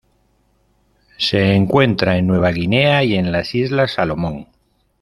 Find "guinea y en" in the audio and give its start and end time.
2.49-3.31